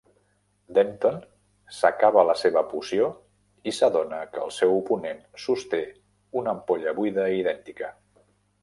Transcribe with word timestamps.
Denton 0.77 1.19
s'acaba 1.79 2.23
la 2.29 2.35
seva 2.43 2.63
poció 2.71 3.11
i 3.73 3.75
s'adona 3.81 4.23
que 4.33 4.43
el 4.47 4.55
seu 4.59 4.75
oponent 4.81 5.23
sosté 5.47 5.85
una 6.43 6.57
ampolla 6.59 6.97
buida 7.03 7.33
idèntica. 7.45 7.97